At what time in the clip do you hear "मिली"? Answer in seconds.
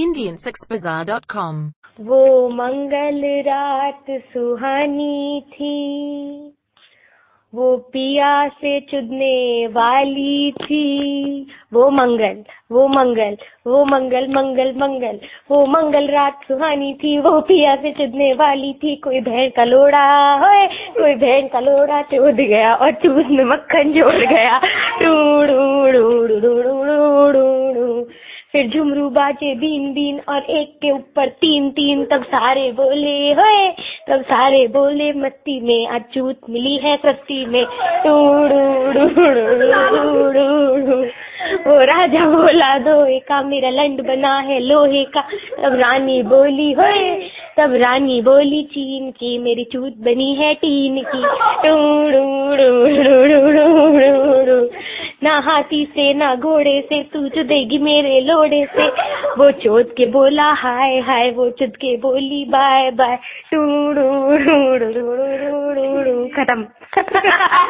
36.50-36.76